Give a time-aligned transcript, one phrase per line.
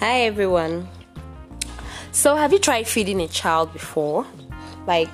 [0.00, 0.88] Hi everyone.
[2.10, 4.26] So, have you tried feeding a child before?
[4.88, 5.08] Like,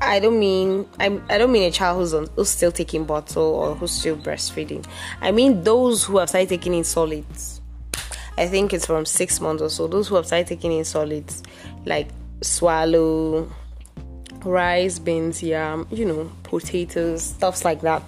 [0.00, 3.42] I don't mean I, I don't mean a child who's on, who's still taking bottle
[3.42, 4.86] or who's still breastfeeding.
[5.20, 7.60] I mean those who have started taking in solids.
[8.38, 9.86] I think it's from six months or so.
[9.86, 11.42] Those who have started taking in solids,
[11.84, 12.08] like
[12.40, 13.52] swallow,
[14.42, 18.02] rice, beans, yam, you know, potatoes, stuffs like that.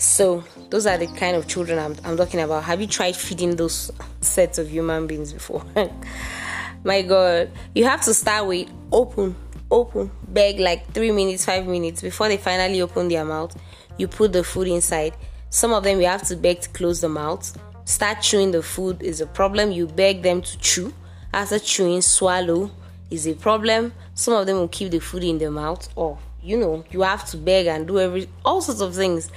[0.00, 2.64] So those are the kind of children I'm, I'm talking about.
[2.64, 5.62] Have you tried feeding those sets of human beings before?
[6.84, 9.36] My God, you have to start with open,
[9.70, 13.54] open, beg like three minutes, five minutes before they finally open their mouth.
[13.98, 15.14] You put the food inside.
[15.50, 17.56] Some of them you have to beg to close the mouth
[17.90, 19.72] start chewing the food is a problem.
[19.72, 20.92] You beg them to chew.
[21.32, 22.70] After chewing, swallow
[23.10, 23.92] is a problem.
[24.14, 27.28] Some of them will keep the food in their mouth, or you know, you have
[27.30, 29.30] to beg and do every all sorts of things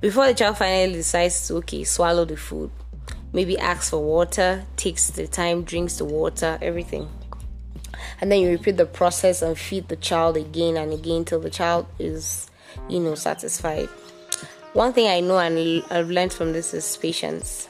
[0.00, 2.70] before the child finally decides to okay swallow the food.
[3.32, 7.08] Maybe ask for water, takes the time, drinks the water, everything.
[8.20, 11.50] And then you repeat the process and feed the child again and again till the
[11.50, 12.50] child is,
[12.88, 13.88] you know, satisfied.
[14.72, 17.68] One thing I know and I've learned from this is patience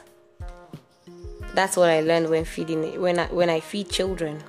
[1.53, 4.41] that's what I learned when feeding when I when I feed children.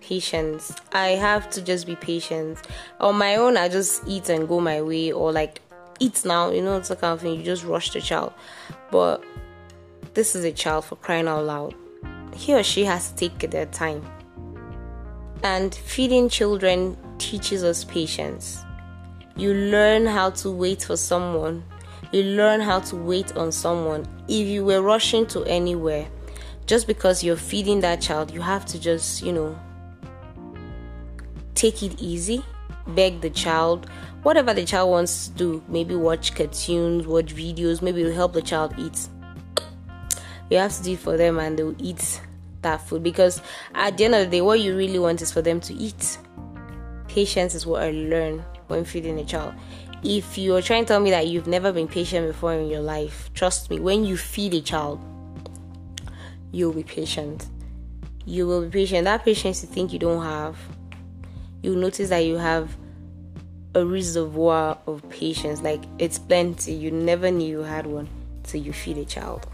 [0.00, 0.74] Patience.
[0.92, 2.58] I have to just be patient.
[3.00, 5.60] On my own, I just eat and go my way, or like
[6.00, 6.50] eat now.
[6.50, 7.34] You know, it's a kind of thing.
[7.34, 8.32] You just rush the child,
[8.90, 9.22] but
[10.14, 11.74] this is a child for crying out loud.
[12.34, 14.04] He or she has to take their time.
[15.42, 18.64] And feeding children teaches us patience.
[19.36, 21.64] You learn how to wait for someone
[22.14, 24.06] you learn how to wait on someone.
[24.28, 26.06] If you were rushing to anywhere,
[26.64, 29.58] just because you're feeding that child, you have to just, you know,
[31.56, 32.44] take it easy,
[32.88, 33.88] beg the child,
[34.22, 38.42] whatever the child wants to do, maybe watch cartoons, watch videos, maybe it'll help the
[38.42, 39.08] child eat.
[40.50, 42.20] You have to do it for them and they'll eat
[42.62, 43.40] that food because
[43.74, 46.18] at the end of the day, what you really want is for them to eat.
[47.08, 49.54] Patience is what I learned when feeding a child
[50.04, 53.30] if you're trying to tell me that you've never been patient before in your life,
[53.32, 55.00] trust me, when you feed a child,
[56.52, 57.46] you'll be patient.
[58.26, 59.04] You will be patient.
[59.04, 60.58] That patience you think you don't have,
[61.64, 62.76] you'll notice that you have
[63.74, 65.62] a reservoir of patience.
[65.62, 66.74] Like it's plenty.
[66.74, 68.06] You never knew you had one
[68.42, 69.46] till you feed a child.